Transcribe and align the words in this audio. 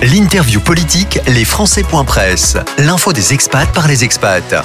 L'interview 0.00 0.60
politique, 0.60 1.18
les 1.26 1.42
Presse. 2.06 2.56
L'info 2.78 3.12
des 3.12 3.34
expats 3.34 3.66
par 3.74 3.88
les 3.88 4.04
expats. 4.04 4.64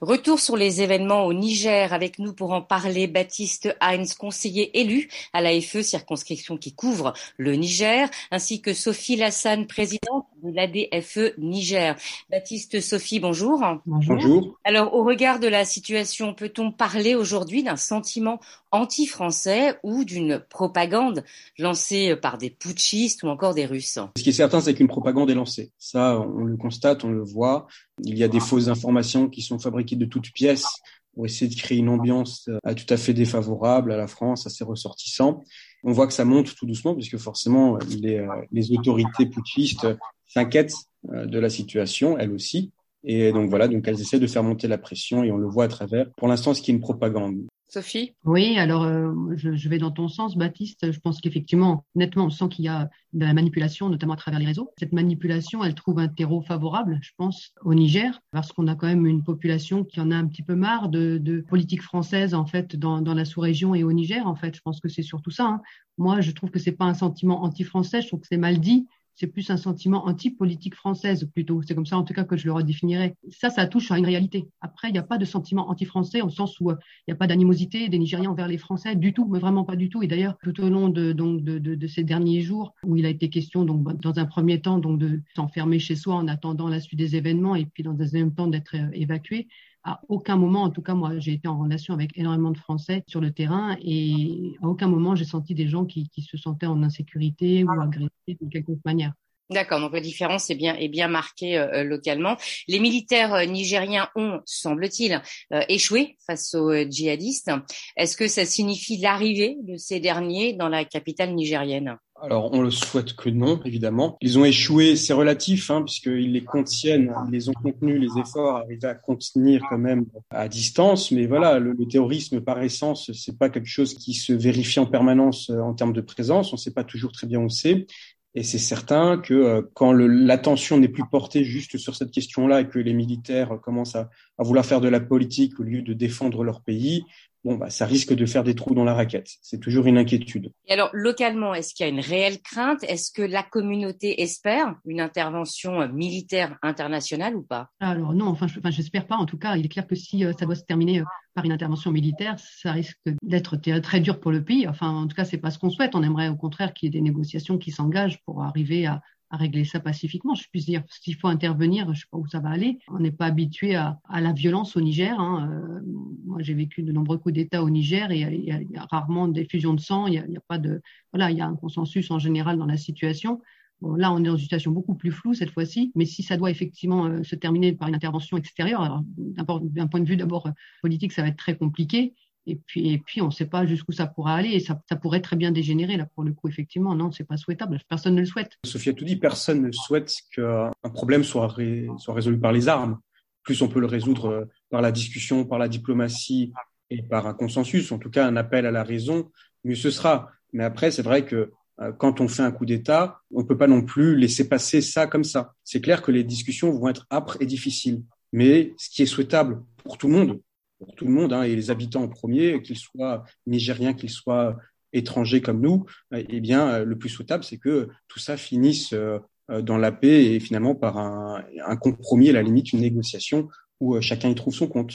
Retour 0.00 0.38
sur 0.38 0.56
les 0.56 0.80
événements 0.82 1.24
au 1.24 1.32
Niger 1.32 1.92
avec 1.92 2.20
nous 2.20 2.32
pour 2.32 2.52
en 2.52 2.62
parler 2.62 3.08
Baptiste 3.08 3.76
Heinz, 3.80 4.14
conseiller 4.14 4.78
élu 4.78 5.08
à 5.32 5.40
l'AFE, 5.40 5.80
circonscription 5.82 6.56
qui 6.56 6.72
couvre 6.72 7.12
le 7.38 7.56
Niger, 7.56 8.08
ainsi 8.30 8.62
que 8.62 8.72
Sophie 8.72 9.16
Lassane, 9.16 9.66
présidente 9.66 10.26
de 10.44 10.52
l'ADFE 10.54 11.36
Niger. 11.38 11.96
Baptiste, 12.30 12.80
Sophie, 12.80 13.18
bonjour. 13.18 13.60
Bonjour. 13.86 14.56
Alors, 14.62 14.94
au 14.94 15.02
regard 15.02 15.40
de 15.40 15.48
la 15.48 15.64
situation, 15.64 16.32
peut-on 16.34 16.70
parler 16.70 17.16
aujourd'hui 17.16 17.64
d'un 17.64 17.76
sentiment 17.76 18.38
anti-français 18.70 19.76
ou 19.82 20.04
d'une 20.04 20.42
propagande 20.50 21.24
lancée 21.58 22.16
par 22.16 22.38
des 22.38 22.50
putschistes 22.50 23.22
ou 23.22 23.28
encore 23.28 23.54
des 23.54 23.66
Russes 23.66 23.98
Ce 24.16 24.22
qui 24.22 24.30
est 24.30 24.32
certain, 24.32 24.60
c'est 24.60 24.74
qu'une 24.74 24.88
propagande 24.88 25.30
est 25.30 25.34
lancée. 25.34 25.72
Ça, 25.78 26.20
on 26.20 26.44
le 26.44 26.56
constate, 26.56 27.04
on 27.04 27.10
le 27.10 27.22
voit. 27.22 27.66
Il 28.04 28.18
y 28.18 28.24
a 28.24 28.28
des 28.28 28.40
fausses 28.40 28.68
informations 28.68 29.28
qui 29.28 29.42
sont 29.42 29.58
fabriquées 29.58 29.96
de 29.96 30.04
toutes 30.04 30.32
pièces 30.32 30.66
pour 31.14 31.26
essayer 31.26 31.52
de 31.52 31.60
créer 31.60 31.78
une 31.78 31.88
ambiance 31.88 32.48
euh, 32.48 32.74
tout 32.74 32.92
à 32.92 32.96
fait 32.96 33.12
défavorable 33.12 33.92
à 33.92 33.96
la 33.96 34.06
France, 34.06 34.46
à 34.46 34.50
ses 34.50 34.64
ressortissants. 34.64 35.42
On 35.82 35.92
voit 35.92 36.06
que 36.06 36.12
ça 36.12 36.24
monte 36.24 36.54
tout 36.54 36.66
doucement, 36.66 36.94
puisque 36.94 37.16
forcément, 37.16 37.76
les, 38.00 38.18
euh, 38.18 38.28
les 38.52 38.70
autorités 38.70 39.26
putschistes 39.26 39.86
s'inquiètent 40.26 40.74
euh, 41.12 41.26
de 41.26 41.38
la 41.38 41.50
situation, 41.50 42.18
elles 42.18 42.32
aussi. 42.32 42.70
Et 43.10 43.32
donc 43.32 43.48
voilà, 43.48 43.68
donc 43.68 43.88
elles 43.88 44.00
essaient 44.00 44.20
de 44.20 44.26
faire 44.26 44.44
monter 44.44 44.68
la 44.68 44.76
pression 44.76 45.24
et 45.24 45.32
on 45.32 45.38
le 45.38 45.48
voit 45.48 45.64
à 45.64 45.68
travers. 45.68 46.10
Pour 46.12 46.28
l'instant, 46.28 46.52
ce 46.52 46.60
qui 46.60 46.70
est 46.70 46.74
une 46.74 46.80
propagande. 46.80 47.46
Sophie? 47.70 48.12
Oui, 48.24 48.58
alors 48.58 48.84
euh, 48.84 49.12
je, 49.34 49.68
vais 49.68 49.78
dans 49.78 49.90
ton 49.90 50.08
sens, 50.08 50.36
Baptiste. 50.36 50.90
Je 50.90 51.00
pense 51.00 51.20
qu'effectivement, 51.20 51.84
nettement, 51.94 52.26
on 52.26 52.30
sent 52.30 52.48
qu'il 52.50 52.66
y 52.66 52.68
a 52.68 52.88
de 53.14 53.24
la 53.24 53.32
manipulation, 53.32 53.88
notamment 53.88 54.14
à 54.14 54.16
travers 54.16 54.40
les 54.40 54.46
réseaux. 54.46 54.70
Cette 54.78 54.92
manipulation, 54.92 55.64
elle 55.64 55.74
trouve 55.74 55.98
un 55.98 56.08
terreau 56.08 56.42
favorable, 56.42 56.98
je 57.02 57.10
pense, 57.16 57.52
au 57.62 57.74
Niger, 57.74 58.20
parce 58.30 58.52
qu'on 58.52 58.68
a 58.68 58.74
quand 58.74 58.86
même 58.86 59.06
une 59.06 59.22
population 59.22 59.84
qui 59.84 60.00
en 60.00 60.10
a 60.10 60.16
un 60.16 60.26
petit 60.26 60.42
peu 60.42 60.54
marre 60.54 60.88
de, 60.90 61.18
de 61.18 61.40
politique 61.40 61.82
française, 61.82 62.34
en 62.34 62.46
fait, 62.46 62.76
dans, 62.76 63.00
dans 63.02 63.14
la 63.14 63.26
sous-région 63.26 63.74
et 63.74 63.84
au 63.84 63.92
Niger, 63.92 64.26
en 64.26 64.34
fait. 64.34 64.54
Je 64.54 64.60
pense 64.62 64.80
que 64.80 64.88
c'est 64.88 65.02
surtout 65.02 65.30
ça. 65.30 65.46
Hein. 65.46 65.62
Moi, 65.98 66.20
je 66.20 66.30
trouve 66.30 66.50
que 66.50 66.58
c'est 66.58 66.72
pas 66.72 66.86
un 66.86 66.94
sentiment 66.94 67.42
anti-français, 67.42 68.00
je 68.00 68.06
trouve 68.06 68.20
que 68.20 68.28
c'est 68.28 68.38
mal 68.38 68.60
dit 68.60 68.86
c'est 69.18 69.26
plus 69.26 69.50
un 69.50 69.56
sentiment 69.56 70.06
anti-politique 70.06 70.76
française 70.76 71.28
plutôt. 71.34 71.60
C'est 71.62 71.74
comme 71.74 71.86
ça 71.86 71.98
en 71.98 72.04
tout 72.04 72.14
cas 72.14 72.22
que 72.22 72.36
je 72.36 72.46
le 72.46 72.52
redéfinirais. 72.52 73.16
Ça, 73.30 73.50
ça 73.50 73.66
touche 73.66 73.90
à 73.90 73.98
une 73.98 74.06
réalité. 74.06 74.48
Après, 74.60 74.88
il 74.88 74.92
n'y 74.92 74.98
a 74.98 75.02
pas 75.02 75.18
de 75.18 75.24
sentiment 75.24 75.68
anti-français 75.68 76.22
au 76.22 76.30
sens 76.30 76.60
où 76.60 76.70
euh, 76.70 76.76
il 77.06 77.10
n'y 77.10 77.14
a 77.14 77.16
pas 77.16 77.26
d'animosité 77.26 77.88
des 77.88 77.98
Nigériens 77.98 78.30
envers 78.30 78.46
les 78.46 78.58
Français 78.58 78.94
du 78.94 79.12
tout, 79.12 79.26
mais 79.28 79.40
vraiment 79.40 79.64
pas 79.64 79.74
du 79.74 79.88
tout. 79.88 80.04
Et 80.04 80.06
d'ailleurs, 80.06 80.38
tout 80.44 80.60
au 80.60 80.68
long 80.68 80.88
de, 80.88 81.86
ces 81.88 82.04
derniers 82.04 82.42
jours 82.42 82.74
où 82.84 82.96
il 82.96 83.06
a 83.06 83.08
été 83.08 83.28
question, 83.28 83.64
donc, 83.64 84.00
dans 84.00 84.18
un 84.20 84.26
premier 84.26 84.60
temps, 84.60 84.78
de 84.78 85.20
s'enfermer 85.34 85.80
chez 85.80 85.96
soi 85.96 86.14
en 86.14 86.28
attendant 86.28 86.68
la 86.68 86.78
suite 86.78 86.98
des 86.98 87.16
événements 87.16 87.56
et 87.56 87.66
puis 87.66 87.82
dans 87.82 87.90
un 87.90 87.94
deuxième 87.94 88.32
temps 88.32 88.46
d'être 88.46 88.76
euh, 88.76 88.88
évacué, 88.92 89.48
à 89.84 90.00
aucun 90.08 90.36
moment, 90.36 90.64
en 90.64 90.70
tout 90.70 90.82
cas 90.82 90.94
moi, 90.94 91.18
j'ai 91.18 91.32
été 91.32 91.48
en 91.48 91.58
relation 91.58 91.94
avec 91.94 92.16
énormément 92.16 92.50
de 92.50 92.58
Français 92.58 93.04
sur 93.06 93.20
le 93.20 93.32
terrain 93.32 93.76
et 93.80 94.56
à 94.62 94.66
aucun 94.66 94.88
moment 94.88 95.14
j'ai 95.14 95.24
senti 95.24 95.54
des 95.54 95.68
gens 95.68 95.84
qui, 95.84 96.08
qui 96.08 96.22
se 96.22 96.36
sentaient 96.36 96.66
en 96.66 96.82
insécurité 96.82 97.64
ou 97.64 97.70
agressés 97.70 98.10
de 98.28 98.48
quelque 98.50 98.72
manière. 98.84 99.12
D'accord, 99.50 99.80
donc 99.80 99.94
la 99.94 100.00
différence 100.00 100.50
est 100.50 100.54
bien, 100.54 100.74
est 100.74 100.88
bien 100.88 101.08
marquée 101.08 101.56
euh, 101.56 101.82
localement. 101.82 102.36
Les 102.66 102.80
militaires 102.80 103.32
euh, 103.32 103.46
nigériens 103.46 104.10
ont, 104.14 104.40
semble-t-il, 104.44 105.22
euh, 105.54 105.62
échoué 105.70 106.18
face 106.26 106.54
aux 106.54 106.74
djihadistes. 106.84 107.50
Est-ce 107.96 108.18
que 108.18 108.28
ça 108.28 108.44
signifie 108.44 108.98
l'arrivée 108.98 109.56
de 109.62 109.78
ces 109.78 110.00
derniers 110.00 110.52
dans 110.52 110.68
la 110.68 110.84
capitale 110.84 111.34
nigérienne? 111.34 111.96
Alors, 112.20 112.52
on 112.52 112.62
le 112.62 112.70
souhaite 112.70 113.14
que 113.14 113.30
non, 113.30 113.60
évidemment. 113.64 114.16
Ils 114.20 114.38
ont 114.38 114.44
échoué, 114.44 114.96
c'est 114.96 115.12
relatif, 115.12 115.70
hein, 115.70 115.82
puisqu'ils 115.82 116.32
les 116.32 116.42
contiennent, 116.42 117.14
ils 117.28 117.32
les 117.32 117.48
ont 117.48 117.52
contenus, 117.52 118.00
les 118.00 118.20
efforts 118.20 118.56
arrivent 118.56 118.84
à 118.84 118.94
contenir 118.94 119.62
quand 119.68 119.78
même 119.78 120.04
à 120.30 120.48
distance. 120.48 121.12
Mais 121.12 121.26
voilà, 121.26 121.58
le, 121.58 121.76
terrorisme, 121.86 122.40
par 122.40 122.60
essence, 122.60 123.12
c'est 123.12 123.38
pas 123.38 123.50
quelque 123.50 123.68
chose 123.68 123.94
qui 123.94 124.14
se 124.14 124.32
vérifie 124.32 124.80
en 124.80 124.86
permanence 124.86 125.50
en 125.50 125.74
termes 125.74 125.92
de 125.92 126.00
présence. 126.00 126.52
On 126.52 126.56
ne 126.56 126.60
sait 126.60 126.72
pas 126.72 126.84
toujours 126.84 127.12
très 127.12 127.26
bien 127.26 127.40
où 127.40 127.48
c'est. 127.48 127.86
Et 128.34 128.42
c'est 128.42 128.58
certain 128.58 129.18
que 129.18 129.34
euh, 129.34 129.62
quand 129.74 129.92
l'attention 129.92 130.78
n'est 130.78 130.88
plus 130.88 131.08
portée 131.08 131.44
juste 131.44 131.78
sur 131.78 131.96
cette 131.96 132.10
question-là 132.10 132.60
et 132.60 132.68
que 132.68 132.78
les 132.78 132.92
militaires 132.92 133.58
commencent 133.62 133.96
à, 133.96 134.10
vouloir 134.38 134.64
faire 134.64 134.80
de 134.80 134.88
la 134.88 135.00
politique 135.00 135.58
au 135.58 135.62
lieu 135.62 135.82
de 135.82 135.92
défendre 135.92 136.44
leur 136.44 136.60
pays, 136.60 137.04
bon, 137.48 137.56
bah, 137.56 137.70
ça 137.70 137.86
risque 137.86 138.14
de 138.14 138.26
faire 138.26 138.44
des 138.44 138.54
trous 138.54 138.74
dans 138.74 138.84
la 138.84 138.94
raquette. 138.94 139.28
C'est 139.40 139.58
toujours 139.58 139.86
une 139.86 139.96
inquiétude. 139.96 140.52
Et 140.66 140.72
alors, 140.72 140.90
localement, 140.92 141.54
est-ce 141.54 141.74
qu'il 141.74 141.86
y 141.86 141.88
a 141.88 141.92
une 141.92 142.00
réelle 142.00 142.40
crainte? 142.42 142.84
Est-ce 142.84 143.10
que 143.10 143.22
la 143.22 143.42
communauté 143.42 144.20
espère 144.20 144.74
une 144.84 145.00
intervention 145.00 145.80
euh, 145.80 145.88
militaire 145.88 146.58
internationale 146.62 147.34
ou 147.34 147.42
pas? 147.42 147.70
Alors 147.80 148.12
non, 148.12 148.26
enfin, 148.26 148.46
je, 148.46 148.58
enfin, 148.58 148.70
j'espère 148.70 149.06
pas. 149.06 149.16
En 149.16 149.26
tout 149.26 149.38
cas, 149.38 149.56
il 149.56 149.64
est 149.64 149.70
clair 149.70 149.86
que 149.86 149.94
si 149.94 150.24
euh, 150.24 150.32
ça 150.38 150.44
doit 150.44 150.54
se 150.54 150.64
terminer 150.64 151.00
euh, 151.00 151.04
par 151.34 151.44
une 151.44 151.52
intervention 151.52 151.90
militaire, 151.90 152.36
ça 152.38 152.72
risque 152.72 152.98
d'être 153.22 153.56
très 153.80 154.00
dur 154.00 154.20
pour 154.20 154.30
le 154.30 154.44
pays. 154.44 154.68
Enfin, 154.68 154.90
en 154.90 155.06
tout 155.06 155.16
cas, 155.16 155.24
c'est 155.24 155.38
pas 155.38 155.50
ce 155.50 155.58
qu'on 155.58 155.70
souhaite. 155.70 155.94
On 155.94 156.02
aimerait 156.02 156.28
au 156.28 156.36
contraire 156.36 156.74
qu'il 156.74 156.86
y 156.86 156.88
ait 156.88 156.98
des 156.98 157.04
négociations 157.04 157.56
qui 157.56 157.70
s'engagent 157.70 158.20
pour 158.24 158.42
arriver 158.42 158.86
à, 158.86 159.00
à 159.30 159.36
régler 159.36 159.64
ça 159.64 159.80
pacifiquement. 159.80 160.34
Je 160.34 160.48
puisse 160.48 160.66
dire, 160.66 160.82
s'il 160.88 161.16
faut 161.16 161.28
intervenir, 161.28 161.92
je 161.92 162.00
sais 162.00 162.06
pas 162.10 162.18
où 162.18 162.26
ça 162.26 162.40
va 162.40 162.50
aller. 162.50 162.78
On 162.88 162.98
n'est 162.98 163.12
pas 163.12 163.26
habitué 163.26 163.74
à, 163.74 163.98
la 164.10 164.32
violence 164.32 164.76
au 164.76 164.80
Niger. 164.80 165.18
Hein. 165.18 165.50
Euh, 165.50 165.80
moi, 166.24 166.38
j'ai 166.40 166.54
vécu 166.54 166.82
de 166.82 166.92
nombreux 166.92 167.18
coups 167.18 167.34
d'État 167.34 167.62
au 167.62 167.70
Niger 167.70 168.10
et 168.10 168.20
il 168.20 168.44
y, 168.44 168.76
a, 168.76 168.86
rarement 168.90 169.28
des 169.28 169.44
fusions 169.44 169.74
de 169.74 169.80
sang. 169.80 170.06
Il 170.06 170.14
y, 170.14 170.18
a, 170.18 170.40
pas 170.48 170.58
de, 170.58 170.80
voilà, 171.12 171.30
il 171.30 171.36
y 171.36 171.40
a 171.40 171.46
un 171.46 171.56
consensus 171.56 172.10
en 172.10 172.18
général 172.18 172.58
dans 172.58 172.66
la 172.66 172.76
situation. 172.76 173.40
Là, 173.80 174.12
on 174.12 174.18
est 174.18 174.26
dans 174.26 174.34
une 174.34 174.42
situation 174.42 174.72
beaucoup 174.72 174.96
plus 174.96 175.12
floue 175.12 175.34
cette 175.34 175.50
fois-ci, 175.50 175.92
mais 175.94 176.04
si 176.04 176.24
ça 176.24 176.36
doit 176.36 176.50
effectivement 176.50 177.06
euh, 177.06 177.22
se 177.22 177.36
terminer 177.36 177.72
par 177.72 177.88
une 177.88 177.94
intervention 177.94 178.36
extérieure, 178.36 179.04
d'un 179.16 179.86
point 179.86 180.00
de 180.00 180.08
vue 180.08 180.16
d'abord 180.16 180.50
politique, 180.82 181.12
ça 181.12 181.22
va 181.22 181.28
être 181.28 181.36
très 181.36 181.56
compliqué. 181.56 182.14
Et 182.48 182.56
puis, 182.56 183.20
on 183.20 183.26
ne 183.26 183.30
sait 183.30 183.46
pas 183.46 183.66
jusqu'où 183.66 183.92
ça 183.92 184.06
pourra 184.06 184.34
aller 184.34 184.58
ça, 184.60 184.74
pourrait 185.00 185.20
très 185.20 185.36
bien 185.36 185.52
dégénérer 185.52 185.96
là 185.96 186.06
pour 186.06 186.24
le 186.24 186.32
coup 186.32 186.48
effectivement 186.48 186.94
non 186.94 187.12
c'est 187.12 187.24
pas 187.24 187.36
souhaitable 187.36 187.78
personne 187.88 188.14
ne 188.14 188.20
le 188.20 188.26
souhaite. 188.26 188.52
Sophie 188.64 188.88
a 188.88 188.94
tout 188.94 189.04
dit 189.04 189.16
personne 189.16 189.62
ne 189.62 189.72
souhaite 189.72 190.12
qu'un 190.34 190.70
problème 190.94 191.24
soit, 191.24 191.54
soit 191.98 192.14
résolu 192.14 192.38
par 192.38 192.52
les 192.52 192.68
armes. 192.68 192.98
Plus 193.42 193.60
on 193.62 193.68
peut 193.68 193.80
le 193.80 193.86
résoudre 193.86 194.26
euh, 194.26 194.44
par 194.70 194.82
la 194.82 194.92
discussion, 194.92 195.44
par 195.44 195.58
la 195.58 195.68
diplomatie 195.68 196.52
et 196.90 197.02
par 197.02 197.26
un 197.26 197.34
consensus, 197.34 197.92
en 197.92 197.98
tout 197.98 198.10
cas 198.10 198.26
un 198.26 198.36
appel 198.36 198.66
à 198.66 198.70
la 198.70 198.82
raison, 198.82 199.30
mieux 199.64 199.74
ce 199.74 199.90
sera. 199.90 200.30
Mais 200.52 200.64
après 200.64 200.90
c'est 200.90 201.02
vrai 201.02 201.24
que 201.24 201.52
euh, 201.80 201.92
quand 201.92 202.20
on 202.20 202.28
fait 202.28 202.42
un 202.42 202.50
coup 202.50 202.66
d'État, 202.66 203.20
on 203.32 203.40
ne 203.42 203.46
peut 203.46 203.58
pas 203.58 203.66
non 203.66 203.82
plus 203.82 204.16
laisser 204.16 204.48
passer 204.48 204.80
ça 204.80 205.06
comme 205.06 205.24
ça. 205.24 205.54
C'est 205.64 205.80
clair 205.80 206.02
que 206.02 206.10
les 206.10 206.24
discussions 206.24 206.72
vont 206.72 206.88
être 206.88 207.06
âpres 207.12 207.36
et 207.40 207.46
difficiles. 207.46 208.02
Mais 208.32 208.74
ce 208.78 208.90
qui 208.90 209.02
est 209.02 209.06
souhaitable 209.06 209.62
pour 209.84 209.98
tout 209.98 210.08
le 210.08 210.14
monde, 210.14 210.40
pour 210.78 210.94
tout 210.94 211.04
le 211.04 211.10
monde, 211.10 211.32
hein, 211.32 211.42
et 211.42 211.54
les 211.54 211.70
habitants 211.70 212.02
en 212.02 212.08
premier, 212.08 212.62
qu'ils 212.62 212.78
soient 212.78 213.24
nigériens, 213.46 213.94
qu'ils 213.94 214.10
soient 214.10 214.56
étrangers 214.92 215.42
comme 215.42 215.60
nous, 215.60 215.84
eh 216.12 216.40
bien, 216.40 216.68
euh, 216.68 216.84
le 216.84 216.96
plus 216.96 217.08
souhaitable, 217.08 217.44
c'est 217.44 217.58
que 217.58 217.88
tout 218.08 218.18
ça 218.18 218.36
finisse 218.36 218.92
euh, 218.92 219.18
dans 219.62 219.78
la 219.78 219.92
paix 219.92 220.34
et 220.34 220.40
finalement 220.40 220.74
par 220.74 220.98
un, 220.98 221.42
compromis, 221.80 222.30
à 222.30 222.32
la 222.32 222.42
limite, 222.42 222.72
une 222.72 222.80
négociation 222.80 223.48
où 223.80 223.96
euh, 223.96 224.00
chacun 224.00 224.28
y 224.28 224.34
trouve 224.34 224.54
son 224.54 224.68
compte. 224.68 224.94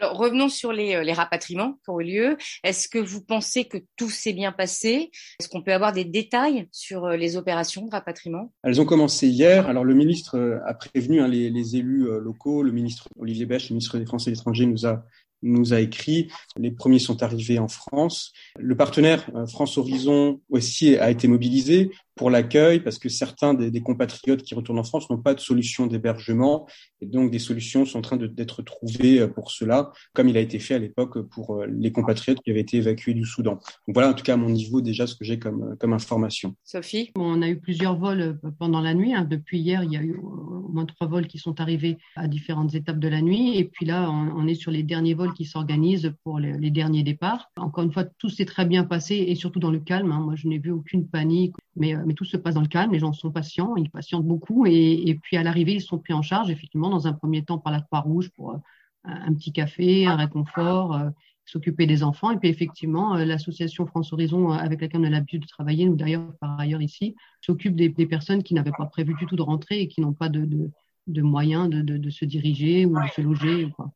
Revenons 0.00 0.48
sur 0.48 0.72
les, 0.72 0.94
euh, 0.94 1.02
les 1.02 1.12
rapatriements 1.12 1.78
qui 1.84 1.90
ont 1.90 2.00
eu 2.00 2.04
lieu. 2.04 2.36
Est-ce 2.62 2.88
que 2.88 2.98
vous 2.98 3.22
pensez 3.22 3.64
que 3.64 3.78
tout 3.96 4.10
s'est 4.10 4.32
bien 4.32 4.52
passé? 4.52 5.10
Est-ce 5.40 5.48
qu'on 5.48 5.62
peut 5.62 5.72
avoir 5.72 5.92
des 5.92 6.04
détails 6.04 6.68
sur 6.72 7.04
euh, 7.04 7.16
les 7.16 7.36
opérations 7.36 7.86
de 7.86 7.90
rapatriement? 7.90 8.52
Elles 8.62 8.80
ont 8.80 8.84
commencé 8.84 9.28
hier. 9.28 9.68
Alors, 9.68 9.84
le 9.84 9.94
ministre 9.94 10.36
euh, 10.36 10.58
a 10.66 10.74
prévenu 10.74 11.20
hein, 11.20 11.28
les, 11.28 11.76
élus 11.76 12.08
locaux. 12.20 12.62
Le 12.62 12.72
ministre 12.72 13.08
Olivier 13.18 13.46
Bech, 13.46 13.68
le 13.70 13.74
ministre 13.74 13.98
des 13.98 14.06
Français 14.06 14.30
et 14.30 14.34
l'étranger, 14.34 14.66
nous 14.66 14.86
a 14.86 15.04
nous 15.46 15.74
a 15.74 15.80
écrit. 15.80 16.28
Les 16.56 16.70
premiers 16.70 16.98
sont 16.98 17.22
arrivés 17.22 17.58
en 17.58 17.68
France. 17.68 18.32
Le 18.58 18.74
partenaire 18.76 19.28
France 19.46 19.76
Horizon 19.76 20.40
aussi 20.48 20.96
a 20.96 21.10
été 21.10 21.28
mobilisé 21.28 21.90
pour 22.14 22.30
l'accueil 22.30 22.80
parce 22.80 22.98
que 22.98 23.08
certains 23.08 23.54
des, 23.54 23.80
compatriotes 23.80 24.42
qui 24.42 24.54
retournent 24.54 24.78
en 24.78 24.84
France 24.84 25.10
n'ont 25.10 25.18
pas 25.18 25.34
de 25.34 25.40
solution 25.40 25.86
d'hébergement 25.86 26.66
et 27.00 27.06
donc 27.06 27.30
des 27.30 27.38
solutions 27.38 27.84
sont 27.84 27.98
en 27.98 28.02
train 28.02 28.16
d'être 28.16 28.62
trouvées 28.62 29.20
euh, 29.20 29.28
pour 29.28 29.50
cela, 29.50 29.92
comme 30.14 30.28
il 30.28 30.36
a 30.36 30.40
été 30.40 30.58
fait 30.58 30.74
à 30.74 30.78
l'époque 30.78 31.20
pour 31.28 31.56
euh, 31.56 31.66
les 31.66 31.92
compatriotes 31.92 32.40
qui 32.42 32.50
avaient 32.50 32.60
été 32.60 32.78
évacués 32.78 33.14
du 33.14 33.24
Soudan. 33.24 33.58
Voilà 33.88 34.10
en 34.10 34.14
tout 34.14 34.22
cas 34.22 34.34
à 34.34 34.36
mon 34.36 34.50
niveau 34.50 34.80
déjà 34.80 35.06
ce 35.06 35.14
que 35.14 35.24
j'ai 35.24 35.38
comme, 35.38 35.76
comme 35.78 35.92
information. 35.92 36.54
Sophie? 36.64 37.10
On 37.16 37.42
a 37.42 37.48
eu 37.48 37.58
plusieurs 37.58 37.96
vols 37.96 38.38
pendant 38.58 38.80
la 38.80 38.94
nuit. 38.94 39.14
Hein. 39.14 39.26
Depuis 39.28 39.58
hier, 39.58 39.82
il 39.84 39.92
y 39.92 39.96
a 39.96 40.02
eu 40.02 40.16
au 40.16 40.68
moins 40.72 40.86
trois 40.86 41.06
vols 41.06 41.26
qui 41.26 41.38
sont 41.38 41.60
arrivés 41.60 41.98
à 42.16 42.28
différentes 42.28 42.74
étapes 42.74 42.98
de 42.98 43.08
la 43.08 43.22
nuit. 43.22 43.56
Et 43.58 43.64
puis 43.64 43.86
là, 43.86 44.10
on, 44.10 44.46
est 44.46 44.54
sur 44.54 44.70
les 44.70 44.82
derniers 44.82 45.14
vols 45.14 45.32
qui 45.34 45.44
s'organisent 45.44 46.12
pour 46.22 46.38
les, 46.38 46.58
les, 46.58 46.70
derniers 46.70 47.02
départs. 47.02 47.50
Encore 47.56 47.84
une 47.84 47.92
fois, 47.92 48.04
tout 48.04 48.28
s'est 48.28 48.44
très 48.44 48.66
bien 48.66 48.84
passé 48.84 49.16
et 49.16 49.34
surtout 49.34 49.60
dans 49.60 49.70
le 49.70 49.80
calme. 49.80 50.12
Hein. 50.12 50.20
Moi, 50.20 50.34
je 50.36 50.48
n'ai 50.48 50.58
vu 50.58 50.70
aucune 50.70 51.06
panique, 51.06 51.54
mais, 51.76 51.94
mais, 52.06 52.14
tout 52.14 52.24
se 52.24 52.36
passe 52.36 52.54
dans 52.54 52.60
le 52.60 52.68
calme. 52.68 52.92
Les 52.92 52.98
gens 52.98 53.12
sont 53.12 53.30
patients, 53.30 53.76
ils 53.76 53.90
patientent 53.90 54.26
beaucoup 54.26 54.66
et, 54.66 55.08
et 55.08 55.14
puis 55.14 55.36
à 55.36 55.42
l'arrivée, 55.42 55.74
ils 55.74 55.82
sont 55.82 55.98
pris 55.98 56.12
en 56.12 56.22
charge 56.22 56.50
effectivement 56.50 56.90
dans 56.90 57.06
un 57.06 57.12
premier 57.12 57.44
temps 57.44 57.58
par 57.58 57.72
la 57.72 57.80
Croix-Rouge 57.80 58.30
pour 58.30 58.52
euh, 58.52 58.58
un 59.04 59.32
petit 59.34 59.52
café, 59.52 60.06
un 60.06 60.16
réconfort. 60.16 60.94
Euh, 60.94 61.10
s'occuper 61.46 61.86
des 61.86 62.02
enfants. 62.02 62.30
Et 62.30 62.38
puis 62.38 62.48
effectivement, 62.48 63.16
l'association 63.16 63.86
France 63.86 64.12
Horizon, 64.12 64.50
avec 64.50 64.80
laquelle 64.80 65.02
on 65.02 65.04
a 65.04 65.10
l'habitude 65.10 65.42
de 65.42 65.46
travailler, 65.46 65.84
nous 65.84 65.96
d'ailleurs 65.96 66.32
par 66.40 66.58
ailleurs 66.58 66.82
ici, 66.82 67.14
s'occupe 67.40 67.76
des, 67.76 67.90
personnes 68.06 68.42
qui 68.42 68.54
n'avaient 68.54 68.72
pas 68.76 68.86
prévu 68.86 69.14
du 69.14 69.26
tout 69.26 69.36
de 69.36 69.42
rentrer 69.42 69.80
et 69.80 69.88
qui 69.88 70.00
n'ont 70.00 70.14
pas 70.14 70.28
de, 70.28 70.70
de, 71.06 71.22
moyens 71.22 71.68
de, 71.68 71.82
de, 71.82 72.10
se 72.10 72.24
diriger 72.24 72.86
ou 72.86 72.98
de 72.98 73.08
se 73.08 73.20
loger. 73.20 73.70
Quoi 73.76 73.92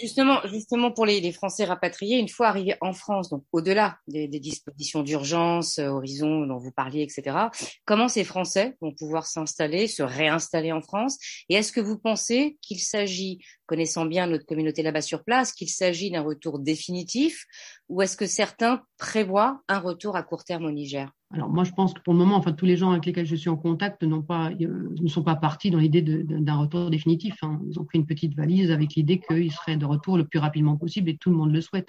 justement, 0.00 0.40
justement 0.44 0.90
pour 0.90 1.06
les, 1.06 1.30
Français 1.32 1.64
rapatriés, 1.64 2.18
une 2.18 2.28
fois 2.28 2.48
arrivés 2.48 2.76
en 2.80 2.92
France, 2.92 3.30
donc 3.30 3.44
au-delà 3.52 3.98
des, 4.08 4.26
des, 4.26 4.40
dispositions 4.40 5.02
d'urgence, 5.02 5.78
euh, 5.78 5.88
horizon 5.88 6.46
dont 6.46 6.58
vous 6.58 6.72
parliez, 6.72 7.02
etc. 7.02 7.36
Comment 7.84 8.08
ces 8.08 8.24
Français 8.24 8.76
vont 8.80 8.92
pouvoir 8.92 9.26
s'installer, 9.26 9.86
se 9.86 10.02
réinstaller 10.02 10.72
en 10.72 10.80
France? 10.80 11.18
Et 11.48 11.54
est-ce 11.54 11.72
que 11.72 11.80
vous 11.80 11.98
pensez 11.98 12.58
qu'il 12.62 12.80
s'agit, 12.80 13.38
connaissant 13.66 14.06
bien 14.06 14.26
notre 14.26 14.46
communauté 14.46 14.82
là-bas 14.82 15.02
sur 15.02 15.24
place, 15.24 15.52
qu'il 15.52 15.70
s'agit 15.70 16.10
d'un 16.10 16.22
retour 16.22 16.58
définitif, 16.58 17.44
ou 17.90 18.02
est-ce 18.02 18.16
que 18.16 18.24
certains 18.26 18.82
prévoient 18.98 19.62
un 19.68 19.80
retour 19.80 20.14
à 20.14 20.22
court 20.22 20.44
terme 20.44 20.64
au 20.64 20.70
Niger? 20.70 21.12
Alors 21.34 21.50
moi, 21.50 21.64
je 21.64 21.72
pense 21.72 21.92
que 21.92 22.00
pour 22.00 22.12
le 22.14 22.20
moment, 22.20 22.36
enfin 22.36 22.52
tous 22.52 22.64
les 22.64 22.76
gens 22.76 22.92
avec 22.92 23.04
lesquels 23.04 23.26
je 23.26 23.34
suis 23.34 23.50
en 23.50 23.56
contact 23.56 24.02
n'ont 24.04 24.22
pas, 24.22 24.50
euh, 24.60 24.94
ne 25.00 25.08
sont 25.08 25.24
pas 25.24 25.34
partis 25.34 25.70
dans 25.72 25.78
l'idée 25.78 26.00
d'un 26.02 26.56
retour 26.56 26.88
définitif. 26.88 27.34
Hein. 27.42 27.60
Ils 27.68 27.80
ont 27.80 27.84
pris 27.84 27.98
une 27.98 28.06
petite 28.06 28.34
valise 28.36 28.70
avec 28.70 28.94
l'idée 28.94 29.20
qu'ils 29.20 29.52
seraient 29.52 29.76
de 29.76 29.84
retour 29.84 30.16
le 30.16 30.24
plus 30.24 30.38
rapidement 30.38 30.76
possible 30.76 31.10
et 31.10 31.16
tout 31.16 31.30
le 31.30 31.36
monde 31.36 31.52
le 31.52 31.60
souhaite. 31.60 31.88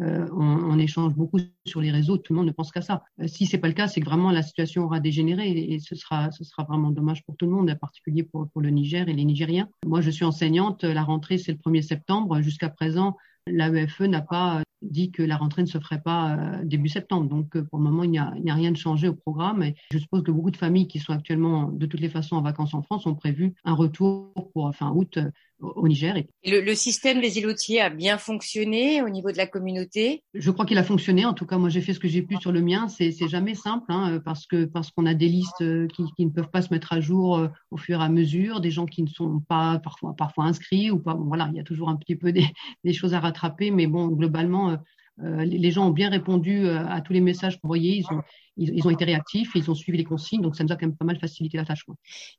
Euh, 0.00 0.26
on, 0.32 0.78
échange 0.78 1.14
beaucoup 1.14 1.38
sur 1.66 1.80
les 1.82 1.90
réseaux, 1.90 2.16
tout 2.16 2.32
le 2.32 2.38
monde 2.38 2.46
ne 2.46 2.52
pense 2.52 2.70
qu'à 2.70 2.80
ça. 2.80 3.02
Euh, 3.20 3.26
si 3.26 3.44
c'est 3.44 3.58
pas 3.58 3.68
le 3.68 3.74
cas, 3.74 3.86
c'est 3.86 4.00
que 4.00 4.06
vraiment 4.06 4.30
la 4.30 4.42
situation 4.42 4.84
aura 4.84 4.98
dégénéré 4.98 5.50
et, 5.50 5.78
ce 5.80 5.94
sera, 5.94 6.30
ce 6.30 6.42
sera 6.44 6.62
vraiment 6.62 6.90
dommage 6.90 7.22
pour 7.24 7.36
tout 7.36 7.44
le 7.46 7.52
monde, 7.52 7.68
en 7.68 7.76
particulier 7.76 8.22
pour, 8.22 8.48
pour 8.50 8.62
le 8.62 8.70
Niger 8.70 9.08
et 9.08 9.12
les 9.12 9.24
Nigériens. 9.24 9.68
Moi, 9.84 10.00
je 10.00 10.10
suis 10.10 10.24
enseignante. 10.24 10.84
La 10.84 11.02
rentrée, 11.02 11.38
c'est 11.38 11.52
le 11.52 11.58
1er 11.58 11.82
septembre. 11.82 12.40
Jusqu'à 12.40 12.70
présent, 12.70 13.16
l'AEFE 13.46 14.02
n'a 14.02 14.22
pas 14.22 14.62
dit 14.82 15.10
que 15.10 15.22
la 15.22 15.36
rentrée 15.36 15.62
ne 15.62 15.66
se 15.66 15.78
ferait 15.78 16.00
pas 16.00 16.36
euh, 16.36 16.64
début 16.64 16.88
septembre. 16.88 17.28
Donc, 17.28 17.56
euh, 17.56 17.64
pour 17.64 17.78
le 17.78 17.84
moment, 17.84 18.04
il 18.04 18.10
n'y 18.10 18.18
a, 18.18 18.54
rien 18.54 18.72
de 18.72 18.76
changé 18.76 19.08
au 19.08 19.14
programme. 19.14 19.62
Et 19.62 19.74
je 19.92 19.98
suppose 19.98 20.22
que 20.22 20.30
beaucoup 20.30 20.50
de 20.50 20.56
familles 20.56 20.88
qui 20.88 20.98
sont 20.98 21.12
actuellement, 21.12 21.68
de 21.68 21.86
toutes 21.86 22.00
les 22.00 22.08
façons, 22.08 22.36
en 22.36 22.42
vacances 22.42 22.74
en 22.74 22.82
France 22.82 23.06
ont 23.06 23.14
prévu 23.14 23.54
un 23.64 23.74
retour 23.74 24.32
pour 24.52 24.74
fin 24.74 24.90
août 24.90 25.16
euh, 25.16 25.30
au 25.60 25.88
Niger. 25.88 26.14
Le, 26.44 26.60
le, 26.60 26.74
système 26.74 27.20
des 27.20 27.38
îlotiers 27.38 27.80
a 27.80 27.90
bien 27.90 28.18
fonctionné 28.18 29.02
au 29.02 29.08
niveau 29.08 29.30
de 29.30 29.36
la 29.36 29.46
communauté? 29.46 30.22
Je 30.34 30.50
crois 30.50 30.66
qu'il 30.66 30.78
a 30.78 30.82
fonctionné. 30.82 31.24
En 31.24 31.34
tout 31.34 31.46
cas, 31.46 31.58
moi, 31.58 31.68
j'ai 31.68 31.80
fait 31.80 31.92
ce 31.92 32.00
que 32.00 32.08
j'ai 32.08 32.22
pu 32.22 32.36
sur 32.36 32.52
le 32.52 32.60
mien. 32.62 32.88
C'est 32.88 33.28
jamais 33.28 33.54
simple 33.54 33.86
hein, 33.88 34.20
parce 34.24 34.46
que 34.46 34.64
parce 34.64 34.90
qu'on 34.90 35.06
a 35.06 35.14
des 35.14 35.28
listes 35.28 35.64
qui, 35.88 36.04
qui, 36.16 36.26
ne 36.26 36.30
peuvent 36.30 36.50
pas 36.50 36.62
se 36.62 36.72
mettre 36.72 36.92
à 36.92 37.00
jour 37.00 37.48
au 37.70 37.76
fur 37.76 38.00
et 38.00 38.04
à 38.04 38.08
mesure, 38.08 38.60
des 38.60 38.70
gens 38.70 38.86
qui 38.86 39.02
ne 39.02 39.08
sont 39.08 39.40
pas 39.40 39.78
parfois 39.78 40.14
parfois 40.16 40.44
inscrits 40.44 40.90
ou 40.90 40.98
pas. 40.98 41.14
Bon, 41.14 41.24
voilà, 41.24 41.48
il 41.52 41.56
y 41.56 41.60
a 41.60 41.64
toujours 41.64 41.88
un 41.88 41.96
petit 41.96 42.16
peu 42.16 42.32
des, 42.32 42.44
des 42.84 42.92
choses 42.92 43.14
à 43.14 43.20
rattraper, 43.20 43.70
mais 43.70 43.86
bon, 43.86 44.08
globalement, 44.08 44.78
euh, 45.24 45.44
les 45.44 45.70
gens 45.70 45.86
ont 45.88 45.90
bien 45.92 46.10
répondu 46.10 46.64
euh, 46.64 46.86
à 46.86 47.00
tous 47.00 47.12
les 47.12 47.20
messages 47.20 47.58
envoyés. 47.62 47.96
Ils 47.96 48.14
ont, 48.14 48.22
ils, 48.56 48.86
ont 48.86 48.90
été 48.90 49.04
réactifs, 49.04 49.52
ils 49.54 49.70
ont 49.70 49.74
suivi 49.74 49.98
les 49.98 50.04
consignes, 50.04 50.42
donc 50.42 50.56
ça 50.56 50.64
nous 50.64 50.72
a 50.72 50.76
quand 50.76 50.86
même 50.86 50.96
pas 50.96 51.04
mal 51.04 51.18
facilité 51.18 51.56
la 51.56 51.64
tâche. 51.64 51.84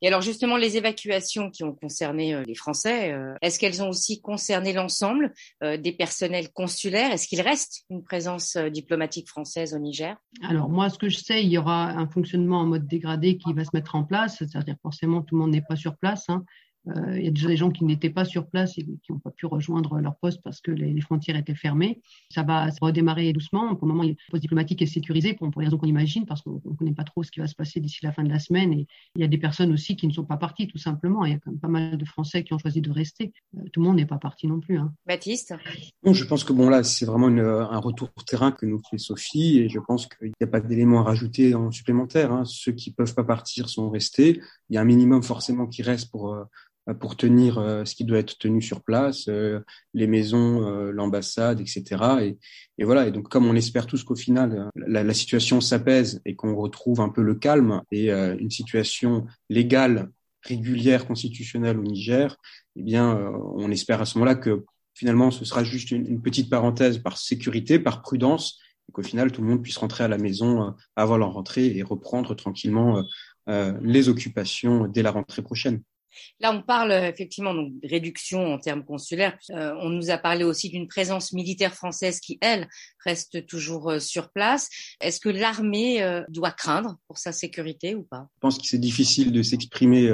Et 0.01 0.07
alors 0.07 0.21
justement, 0.21 0.57
les 0.57 0.77
évacuations 0.77 1.49
qui 1.49 1.63
ont 1.63 1.73
concerné 1.73 2.33
euh, 2.33 2.43
les 2.43 2.55
Français, 2.55 3.15
est-ce 3.41 3.59
qu'elles 3.59 3.81
ont 3.81 3.89
aussi 3.89 4.21
concerné 4.21 4.73
l'ensemble 4.73 5.33
des 5.61 5.91
personnels 5.91 6.51
consulaires? 6.51 7.11
Est-ce 7.11 7.27
qu'il 7.27 7.41
reste 7.41 7.83
une 7.89 8.03
présence 8.03 8.57
diplomatique 8.57 9.27
française 9.27 9.73
au 9.73 9.79
Niger? 9.79 10.15
Alors 10.47 10.69
moi, 10.69 10.89
ce 10.89 10.97
que 10.97 11.09
je 11.09 11.17
sais, 11.17 11.43
il 11.43 11.49
y 11.51 11.57
aura 11.57 11.89
un 11.91 12.07
fonctionnement 12.07 12.61
en 12.61 12.65
mode 12.65 12.87
dégradé 12.87 13.37
qui 13.37 13.53
va 13.53 13.63
se 13.63 13.71
mettre 13.73 13.95
en 13.95 14.03
place, 14.03 14.37
c'est-à-dire 14.37 14.75
forcément 14.81 15.21
tout 15.21 15.35
le 15.35 15.41
monde 15.41 15.51
n'est 15.51 15.61
pas 15.61 15.75
sur 15.75 15.97
place. 15.97 16.25
Hein. 16.29 16.45
Euh, 16.87 17.17
il 17.17 17.25
y 17.25 17.27
a 17.27 17.31
déjà 17.31 17.47
des 17.47 17.57
gens 17.57 17.69
qui 17.69 17.85
n'étaient 17.85 18.09
pas 18.09 18.25
sur 18.25 18.47
place 18.47 18.77
et 18.77 18.83
qui 18.83 19.11
n'ont 19.11 19.19
pas 19.19 19.31
pu 19.31 19.45
rejoindre 19.45 19.99
leur 19.99 20.15
poste 20.15 20.41
parce 20.43 20.61
que 20.61 20.71
les, 20.71 20.99
frontières 21.01 21.35
étaient 21.35 21.55
fermées. 21.55 22.01
Ça 22.29 22.43
va, 22.43 22.69
redémarrer 22.81 23.31
doucement. 23.33 23.75
Pour 23.75 23.87
le 23.87 23.93
moment, 23.93 24.07
le 24.07 24.15
poste 24.29 24.41
diplomatique 24.41 24.81
est 24.81 24.87
sécurisé 24.87 25.33
pour, 25.33 25.49
pour 25.51 25.61
les 25.61 25.67
raisons 25.67 25.77
qu'on 25.77 25.87
imagine 25.87 26.25
parce 26.25 26.41
qu'on 26.41 26.61
ne 26.63 26.75
connaît 26.75 26.93
pas 26.93 27.03
trop 27.03 27.23
ce 27.23 27.31
qui 27.31 27.39
va 27.39 27.47
se 27.47 27.55
passer 27.55 27.79
d'ici 27.79 27.99
la 28.03 28.11
fin 28.11 28.23
de 28.23 28.29
la 28.29 28.39
semaine. 28.39 28.73
Et 28.73 28.87
il 29.15 29.21
y 29.21 29.23
a 29.23 29.27
des 29.27 29.37
personnes 29.37 29.71
aussi 29.71 29.95
qui 29.95 30.07
ne 30.07 30.13
sont 30.13 30.25
pas 30.25 30.37
parties, 30.37 30.67
tout 30.67 30.77
simplement. 30.77 31.25
Il 31.25 31.33
y 31.33 31.35
a 31.35 31.39
quand 31.39 31.51
même 31.51 31.59
pas 31.59 31.67
mal 31.67 31.97
de 31.97 32.05
Français 32.05 32.43
qui 32.43 32.53
ont 32.53 32.57
choisi 32.57 32.81
de 32.81 32.91
rester. 32.91 33.33
Euh, 33.57 33.61
tout 33.71 33.81
le 33.81 33.87
monde 33.87 33.97
n'est 33.97 34.05
pas 34.05 34.17
parti 34.17 34.47
non 34.47 34.59
plus. 34.59 34.77
Hein. 34.77 34.93
Baptiste? 35.05 35.53
Bon, 36.03 36.13
Je 36.13 36.25
pense 36.25 36.43
que 36.43 36.53
bon 36.53 36.69
là, 36.69 36.83
c'est 36.83 37.05
vraiment 37.05 37.27
un 37.27 37.79
retour 37.79 38.09
terrain 38.25 38.51
que 38.51 38.65
nous 38.65 38.81
fait 38.89 38.97
Sophie 38.97 39.59
et 39.59 39.69
je 39.69 39.79
pense 39.79 40.07
qu'il 40.07 40.27
n'y 40.27 40.43
a 40.43 40.47
pas 40.47 40.61
d'éléments 40.61 41.01
à 41.01 41.03
rajouter 41.03 41.53
en 41.53 41.71
supplémentaire. 41.71 42.31
Hein. 42.31 42.43
Ceux 42.45 42.71
qui 42.71 42.91
peuvent 42.91 43.13
pas 43.13 43.23
partir 43.23 43.69
sont 43.69 43.89
restés. 43.89 44.41
Il 44.69 44.75
y 44.75 44.77
a 44.77 44.81
un 44.81 44.85
minimum 44.85 45.23
forcément 45.23 45.67
qui 45.67 45.83
reste 45.83 46.11
pour 46.11 46.33
euh, 46.33 46.43
pour 46.93 47.15
tenir 47.15 47.57
euh, 47.57 47.85
ce 47.85 47.95
qui 47.95 48.05
doit 48.05 48.19
être 48.19 48.37
tenu 48.37 48.61
sur 48.61 48.81
place, 48.81 49.27
euh, 49.27 49.59
les 49.93 50.07
maisons, 50.07 50.61
l'ambassade, 50.91 51.61
etc. 51.61 52.35
Et, 52.77 52.83
voilà. 52.83 53.07
Et 53.07 53.11
donc, 53.11 53.29
comme 53.29 53.45
on 53.45 53.55
espère 53.55 53.85
tous 53.85 54.03
qu'au 54.03 54.15
final 54.15 54.69
la, 54.75 55.13
situation 55.13 55.61
s'apaise 55.61 56.21
et 56.25 56.35
qu'on 56.35 56.55
retrouve 56.55 57.01
un 57.01 57.09
peu 57.09 57.21
le 57.21 57.35
calme 57.35 57.81
et 57.91 58.11
une 58.11 58.49
situation 58.49 59.25
légale, 59.49 60.09
régulière, 60.43 61.05
constitutionnelle 61.05 61.77
au 61.77 61.83
Niger, 61.83 62.35
eh 62.75 62.81
bien, 62.81 63.15
on 63.55 63.69
espère 63.69 64.01
à 64.01 64.05
ce 64.05 64.17
moment-là 64.17 64.35
que 64.35 64.65
finalement 64.95 65.29
ce 65.29 65.45
sera 65.45 65.63
juste 65.63 65.91
une, 65.91 66.07
une, 66.07 66.21
petite 66.21 66.49
parenthèse 66.49 66.97
par 66.97 67.17
sécurité, 67.17 67.77
par 67.77 68.01
prudence, 68.01 68.59
et 68.89 68.91
qu'au 68.91 69.03
final 69.03 69.31
tout 69.31 69.41
le 69.41 69.47
monde 69.47 69.61
puisse 69.61 69.77
rentrer 69.77 70.03
à 70.03 70.07
la 70.07 70.17
maison 70.17 70.73
avant 70.95 71.17
leur 71.17 71.33
rentrée 71.33 71.77
et 71.77 71.83
reprendre 71.83 72.33
tranquillement 72.35 73.03
les 73.47 74.09
occupations 74.09 74.87
dès 74.87 75.03
la 75.03 75.11
rentrée 75.11 75.43
prochaine. 75.43 75.81
Là, 76.39 76.53
on 76.53 76.61
parle 76.61 76.91
euh, 76.91 77.09
effectivement 77.09 77.53
de 77.53 77.71
réduction 77.83 78.53
en 78.53 78.59
termes 78.59 78.83
consulaires. 78.83 79.37
Euh, 79.51 79.73
on 79.81 79.89
nous 79.89 80.09
a 80.09 80.17
parlé 80.17 80.43
aussi 80.43 80.69
d'une 80.69 80.87
présence 80.87 81.33
militaire 81.33 81.73
française 81.73 82.19
qui, 82.19 82.37
elle, 82.41 82.67
reste 83.05 83.45
toujours 83.45 83.91
euh, 83.91 83.99
sur 83.99 84.31
place. 84.31 84.69
Est-ce 84.99 85.19
que 85.19 85.29
l'armée 85.29 86.21
doit 86.29 86.51
craindre 86.51 86.97
pour 87.07 87.17
sa 87.17 87.31
sécurité 87.31 87.95
ou 87.95 88.03
pas? 88.03 88.27
Je 88.35 88.39
pense 88.39 88.57
que 88.57 88.65
c'est 88.65 88.77
difficile 88.77 89.31
de 89.31 89.41
s'exprimer 89.41 90.13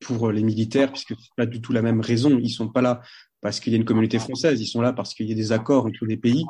pour 0.00 0.30
les 0.30 0.42
militaires 0.42 0.90
puisque 0.92 1.14
c'est 1.16 1.34
pas 1.36 1.46
du 1.46 1.60
tout 1.60 1.72
la 1.72 1.82
même 1.82 2.00
raison. 2.00 2.38
Ils 2.38 2.50
sont 2.50 2.68
pas 2.68 2.82
là 2.82 3.02
parce 3.40 3.60
qu'il 3.60 3.72
y 3.72 3.76
a 3.76 3.78
une 3.78 3.84
communauté 3.84 4.18
française. 4.18 4.60
Ils 4.60 4.66
sont 4.66 4.80
là 4.80 4.92
parce 4.92 5.14
qu'il 5.14 5.28
y 5.28 5.32
a 5.32 5.34
des 5.34 5.52
accords 5.52 5.86
entre 5.86 6.04
les 6.06 6.16
pays. 6.16 6.44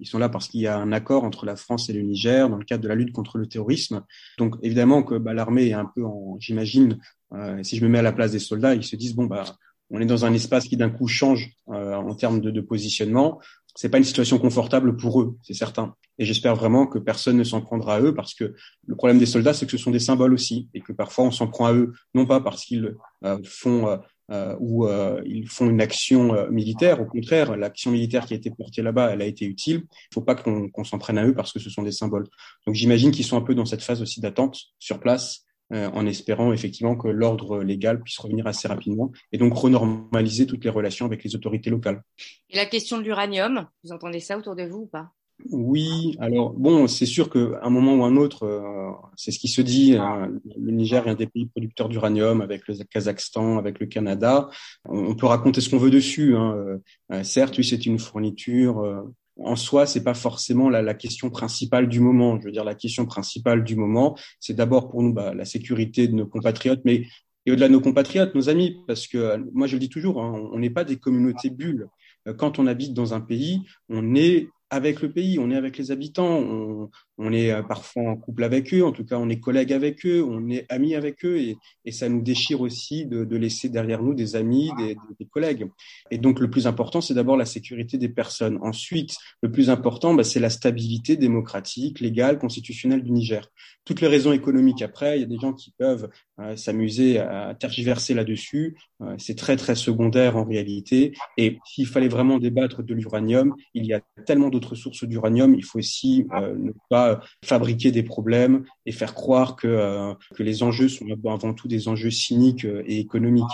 Ils 0.00 0.06
sont 0.06 0.18
là 0.18 0.28
parce 0.28 0.48
qu'il 0.48 0.60
y 0.60 0.66
a 0.66 0.78
un 0.78 0.92
accord 0.92 1.24
entre 1.24 1.46
la 1.46 1.56
France 1.56 1.88
et 1.90 1.92
le 1.92 2.02
Niger 2.02 2.48
dans 2.48 2.56
le 2.56 2.64
cadre 2.64 2.82
de 2.82 2.88
la 2.88 2.94
lutte 2.94 3.12
contre 3.12 3.38
le 3.38 3.46
terrorisme. 3.46 4.02
Donc 4.38 4.56
évidemment 4.62 5.02
que 5.02 5.16
bah, 5.16 5.34
l'armée 5.34 5.68
est 5.68 5.74
un 5.74 5.84
peu, 5.84 6.04
en, 6.04 6.36
j'imagine, 6.40 6.98
euh, 7.32 7.62
si 7.62 7.76
je 7.76 7.84
me 7.84 7.88
mets 7.90 7.98
à 7.98 8.02
la 8.02 8.12
place 8.12 8.32
des 8.32 8.38
soldats, 8.38 8.74
ils 8.74 8.84
se 8.84 8.96
disent 8.96 9.14
bon 9.14 9.26
bah 9.26 9.44
on 9.90 10.00
est 10.00 10.06
dans 10.06 10.24
un 10.24 10.32
espace 10.32 10.68
qui 10.68 10.76
d'un 10.76 10.90
coup 10.90 11.08
change 11.08 11.52
euh, 11.68 11.94
en 11.94 12.14
termes 12.14 12.40
de, 12.40 12.50
de 12.50 12.60
positionnement. 12.60 13.40
C'est 13.76 13.88
pas 13.88 13.98
une 13.98 14.04
situation 14.04 14.38
confortable 14.38 14.96
pour 14.96 15.20
eux, 15.20 15.36
c'est 15.42 15.54
certain. 15.54 15.94
Et 16.18 16.24
j'espère 16.24 16.56
vraiment 16.56 16.86
que 16.86 16.98
personne 16.98 17.36
ne 17.36 17.44
s'en 17.44 17.60
prendra 17.60 17.96
à 17.96 18.00
eux 18.00 18.14
parce 18.14 18.34
que 18.34 18.54
le 18.86 18.96
problème 18.96 19.18
des 19.18 19.26
soldats, 19.26 19.54
c'est 19.54 19.66
que 19.66 19.72
ce 19.72 19.78
sont 19.78 19.90
des 19.90 20.00
symboles 20.00 20.32
aussi 20.32 20.68
et 20.74 20.80
que 20.80 20.92
parfois 20.92 21.24
on 21.24 21.30
s'en 21.30 21.46
prend 21.46 21.66
à 21.66 21.72
eux, 21.72 21.92
non 22.14 22.26
pas 22.26 22.40
parce 22.40 22.64
qu'ils 22.64 22.96
euh, 23.24 23.38
font 23.44 23.98
euh, 24.30 24.54
où 24.60 24.86
euh, 24.86 25.20
ils 25.26 25.48
font 25.48 25.68
une 25.68 25.80
action 25.80 26.34
euh, 26.34 26.48
militaire. 26.50 27.00
Au 27.00 27.04
contraire, 27.04 27.56
l'action 27.56 27.90
militaire 27.90 28.26
qui 28.26 28.34
a 28.34 28.36
été 28.36 28.50
portée 28.50 28.80
là-bas, 28.80 29.10
elle 29.12 29.22
a 29.22 29.24
été 29.24 29.44
utile. 29.44 29.76
Il 29.76 29.80
ne 29.80 30.14
faut 30.14 30.22
pas 30.22 30.36
qu'on 30.36 30.84
s'en 30.84 30.98
prenne 30.98 31.18
à 31.18 31.26
eux 31.26 31.34
parce 31.34 31.52
que 31.52 31.58
ce 31.58 31.68
sont 31.68 31.82
des 31.82 31.90
symboles. 31.90 32.28
Donc 32.64 32.76
j'imagine 32.76 33.10
qu'ils 33.10 33.24
sont 33.24 33.36
un 33.36 33.40
peu 33.40 33.56
dans 33.56 33.64
cette 33.64 33.82
phase 33.82 34.00
aussi 34.02 34.20
d'attente 34.20 34.56
sur 34.78 35.00
place, 35.00 35.46
en 35.72 36.04
espérant 36.04 36.52
effectivement 36.52 36.96
que 36.96 37.06
l'ordre 37.06 37.62
légal 37.62 38.02
puisse 38.02 38.18
revenir 38.18 38.46
assez 38.48 38.66
rapidement 38.66 39.12
et 39.30 39.38
donc 39.38 39.54
renormaliser 39.54 40.46
toutes 40.46 40.64
les 40.64 40.70
relations 40.70 41.06
avec 41.06 41.22
les 41.22 41.36
autorités 41.36 41.70
locales. 41.70 42.02
Et 42.50 42.56
la 42.56 42.66
question 42.66 42.98
de 42.98 43.04
l'uranium, 43.04 43.66
vous 43.84 43.92
entendez 43.92 44.20
ça 44.20 44.36
autour 44.36 44.56
de 44.56 44.64
vous 44.64 44.80
ou 44.80 44.86
pas? 44.86 45.12
Oui, 45.50 46.16
alors 46.20 46.52
bon, 46.52 46.86
c'est 46.86 47.06
sûr 47.06 47.30
qu'à 47.30 47.60
un 47.62 47.70
moment 47.70 47.94
ou 47.94 48.04
un 48.04 48.16
autre, 48.16 48.44
euh, 48.44 48.90
c'est 49.16 49.30
ce 49.30 49.38
qui 49.38 49.48
se 49.48 49.62
dit. 49.62 49.96
Hein, 49.96 50.30
le 50.56 50.70
Niger 50.70 51.06
est 51.06 51.10
un 51.10 51.14
des 51.14 51.26
pays 51.26 51.46
producteurs 51.46 51.88
d'uranium 51.88 52.40
avec 52.40 52.66
le 52.68 52.74
Kazakhstan, 52.84 53.58
avec 53.58 53.80
le 53.80 53.86
Canada. 53.86 54.48
On, 54.84 55.14
peut 55.14 55.26
raconter 55.26 55.60
ce 55.60 55.70
qu'on 55.70 55.78
veut 55.78 55.90
dessus. 55.90 56.36
Hein. 56.36 56.78
Euh, 57.12 57.22
certes, 57.22 57.56
oui, 57.58 57.64
c'est 57.64 57.86
une 57.86 57.98
fourniture. 57.98 58.80
Euh, 58.80 59.02
en 59.38 59.56
soi, 59.56 59.86
c'est 59.86 60.04
pas 60.04 60.14
forcément 60.14 60.68
la, 60.68 60.82
la, 60.82 60.94
question 60.94 61.30
principale 61.30 61.88
du 61.88 62.00
moment. 62.00 62.38
Je 62.40 62.46
veux 62.46 62.52
dire, 62.52 62.64
la 62.64 62.74
question 62.74 63.06
principale 63.06 63.64
du 63.64 63.76
moment, 63.76 64.16
c'est 64.38 64.54
d'abord 64.54 64.90
pour 64.90 65.02
nous 65.02 65.12
bah, 65.12 65.32
la 65.34 65.44
sécurité 65.44 66.08
de 66.08 66.14
nos 66.14 66.26
compatriotes, 66.26 66.82
mais 66.84 67.06
et 67.46 67.52
au-delà 67.52 67.68
de 67.68 67.72
nos 67.72 67.80
compatriotes, 67.80 68.34
nos 68.34 68.50
amis, 68.50 68.82
parce 68.86 69.06
que 69.06 69.38
moi 69.54 69.66
je 69.66 69.72
le 69.72 69.80
dis 69.80 69.88
toujours, 69.88 70.22
hein, 70.22 70.50
on 70.52 70.58
n'est 70.58 70.68
pas 70.68 70.84
des 70.84 70.98
communautés 70.98 71.48
bulles. 71.48 71.88
Quand 72.36 72.58
on 72.58 72.66
habite 72.66 72.92
dans 72.92 73.14
un 73.14 73.20
pays, 73.22 73.62
on 73.88 74.14
est 74.14 74.50
avec 74.70 75.02
le 75.02 75.10
pays, 75.10 75.38
on 75.38 75.50
est 75.50 75.56
avec 75.56 75.76
les 75.78 75.90
habitants, 75.90 76.88
on, 77.18 77.32
est 77.32 77.50
euh, 77.50 77.62
parfois 77.62 78.04
en 78.04 78.16
couple 78.16 78.44
avec 78.44 78.72
eux, 78.72 78.84
en 78.84 78.92
tout 78.92 79.04
cas 79.04 79.18
on 79.18 79.28
est 79.28 79.40
collègues 79.40 79.72
avec 79.72 80.06
eux, 80.06 80.24
on 80.26 80.48
est 80.48 80.64
amis 80.68 80.94
avec 80.94 81.24
eux, 81.24 81.38
et, 81.38 81.56
ça 81.90 82.08
nous 82.08 82.22
déchire 82.22 82.60
aussi 82.60 83.04
de, 83.04 83.36
laisser 83.36 83.68
derrière 83.68 84.02
nous 84.02 84.14
des 84.14 84.36
amis, 84.36 84.70
des, 84.78 84.96
des 85.18 85.26
collègues. 85.26 85.66
Et 86.12 86.18
donc 86.18 86.38
le 86.38 86.48
plus 86.48 86.68
important, 86.68 87.00
c'est 87.00 87.14
d'abord 87.14 87.36
la 87.36 87.44
sécurité 87.44 87.98
des 87.98 88.08
personnes. 88.08 88.58
Ensuite, 88.62 89.16
le 89.42 89.50
plus 89.50 89.70
important, 89.70 90.14
bah, 90.14 90.22
c'est 90.22 90.40
la 90.40 90.50
stabilité 90.50 91.16
démocratique, 91.16 91.98
légale, 92.00 92.38
constitutionnelle 92.38 93.02
du 93.02 93.10
Niger. 93.10 93.50
Toutes 93.84 94.02
les 94.02 94.08
raisons 94.08 94.32
économiques 94.32 94.82
après, 94.82 95.16
il 95.18 95.22
y 95.22 95.24
a 95.24 95.26
des 95.26 95.38
gens 95.38 95.52
qui 95.52 95.72
peuvent 95.76 96.08
euh, 96.38 96.54
s'amuser 96.54 97.18
à 97.18 97.54
tergiverser 97.58 98.14
là-dessus. 98.14 98.76
Euh, 99.02 99.14
c'est 99.18 99.36
très 99.36 99.56
très 99.56 99.74
secondaire 99.74 100.36
en 100.36 100.44
réalité. 100.44 101.12
Et 101.36 101.58
s'il 101.64 101.86
fallait 101.86 102.08
vraiment 102.08 102.38
débattre 102.38 102.82
de 102.82 102.94
l'uranium, 102.94 103.54
il 103.74 103.86
y 103.86 103.94
a 103.94 104.00
tellement 104.26 104.48
d'autres 104.48 104.59
sources 104.74 105.04
d'uranium. 105.04 105.54
Il 105.54 105.64
faut 105.64 105.78
aussi 105.78 106.26
euh, 106.34 106.54
ne 106.56 106.72
pas 106.88 107.20
fabriquer 107.44 107.90
des 107.90 108.02
problèmes 108.02 108.64
et 108.86 108.92
faire 108.92 109.14
croire 109.14 109.56
que 109.56 110.14
que 110.34 110.42
les 110.42 110.62
enjeux 110.62 110.88
sont 110.88 111.06
avant 111.26 111.54
tout 111.54 111.68
des 111.68 111.88
enjeux 111.88 112.10
cyniques 112.10 112.64
et 112.64 112.98
économiques 112.98 113.44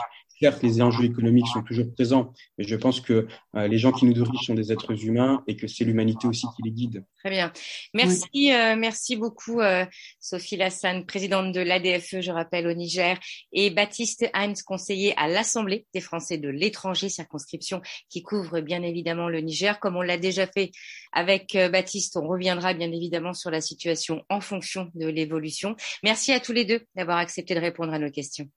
certes, 0.41 0.63
les 0.63 0.83
enjeux 0.83 1.05
économiques 1.05 1.47
sont 1.49 1.63
toujours 1.63 1.93
présents, 1.93 2.33
mais 2.59 2.65
je 2.65 2.77
pense 2.77 3.01
que 3.01 3.27
euh, 3.57 3.69
les 3.69 3.79
gens 3.79 3.93
qui 3.93 4.05
nous 4.05 4.13
dirigent 4.13 4.43
sont 4.43 4.55
des 4.55 4.73
êtres 4.73 5.05
humains 5.05 5.43
et 5.47 5.57
que 5.57 5.67
c'est 5.67 5.85
l'humanité 5.85 6.27
aussi 6.27 6.47
qui 6.57 6.63
les 6.65 6.71
guide. 6.71 7.05
Très 7.21 7.31
bien. 7.31 7.53
Merci, 7.95 8.53
euh, 8.53 8.77
merci 8.77 9.17
beaucoup, 9.17 9.61
euh, 9.61 9.85
Sophie 10.21 10.57
Lassane, 10.57 11.07
présidente 11.07 11.53
de 11.53 11.61
l'ADFE, 11.61 12.21
je 12.21 12.31
rappelle, 12.31 12.67
au 12.67 12.75
Niger, 12.75 13.19
et 13.53 13.71
Baptiste 13.71 14.27
Heinz, 14.35 14.63
conseiller 14.63 15.15
à 15.17 15.29
l'Assemblée 15.29 15.87
des 15.95 16.01
Français 16.01 16.39
de 16.39 16.49
l'étranger, 16.49 17.09
circonscription 17.09 17.81
qui 18.11 18.23
couvre 18.23 18.61
bien 18.61 18.83
évidemment 18.83 19.29
le 19.29 19.41
Niger. 19.41 19.81
Comme 19.81 19.97
on 19.97 20.03
l'a 20.03 20.19
déjà 20.19 20.47
fait 20.47 20.71
avec 21.13 21.57
Baptiste, 21.73 22.17
on 22.17 22.27
reviendra 22.27 22.75
bien 22.75 22.93
évidemment 22.93 23.33
sur 23.33 23.51
la 23.51 23.61
situation 23.61 24.23
en 24.29 24.41
fonction 24.41 24.91
de 24.95 25.07
l'évolution. 25.07 25.77
Merci 26.03 26.33
à 26.33 26.41
tous 26.41 26.53
les 26.53 26.65
deux 26.65 26.81
d'avoir 26.95 27.19
accepté 27.19 27.55
de 27.55 27.61
répondre 27.61 27.93
à 27.93 27.99
nos 27.99 28.11
questions. 28.11 28.49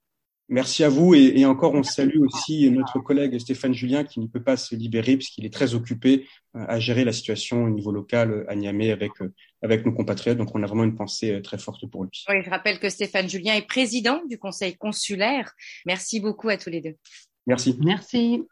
Merci 0.52 0.82
à 0.82 0.88
vous 0.88 1.14
et, 1.14 1.32
et, 1.36 1.46
encore 1.46 1.74
on 1.74 1.84
salue 1.84 2.18
aussi 2.18 2.68
notre 2.72 2.98
collègue 2.98 3.38
Stéphane 3.38 3.72
Julien 3.72 4.02
qui 4.02 4.18
ne 4.18 4.26
peut 4.26 4.42
pas 4.42 4.56
se 4.56 4.74
libérer 4.74 5.16
puisqu'il 5.16 5.46
est 5.46 5.52
très 5.52 5.74
occupé 5.74 6.26
euh, 6.56 6.64
à 6.66 6.80
gérer 6.80 7.04
la 7.04 7.12
situation 7.12 7.62
au 7.62 7.70
niveau 7.70 7.92
local 7.92 8.44
à 8.48 8.56
Niamey 8.56 8.90
avec 8.90 9.12
euh, 9.20 9.32
avec 9.62 9.86
nos 9.86 9.92
compatriotes. 9.92 10.38
Donc 10.38 10.52
on 10.54 10.62
a 10.64 10.66
vraiment 10.66 10.82
une 10.82 10.96
pensée 10.96 11.34
euh, 11.34 11.40
très 11.40 11.56
forte 11.56 11.88
pour 11.88 12.02
lui. 12.02 12.24
Oui, 12.28 12.42
je 12.44 12.50
rappelle 12.50 12.80
que 12.80 12.88
Stéphane 12.88 13.28
Julien 13.28 13.54
est 13.54 13.66
président 13.66 14.20
du 14.28 14.38
Conseil 14.38 14.76
consulaire. 14.76 15.52
Merci 15.86 16.18
beaucoup 16.18 16.48
à 16.48 16.56
tous 16.56 16.70
les 16.70 16.80
deux. 16.80 16.96
Merci. 17.46 17.78
Merci. 17.80 18.42